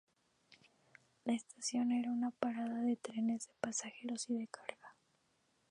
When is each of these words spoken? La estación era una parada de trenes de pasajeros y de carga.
La 1.25 1.33
estación 1.33 1.91
era 1.91 2.09
una 2.09 2.31
parada 2.31 2.81
de 2.81 2.95
trenes 2.95 3.45
de 3.45 3.53
pasajeros 3.61 4.31
y 4.31 4.35
de 4.35 4.47
carga. 4.47 4.95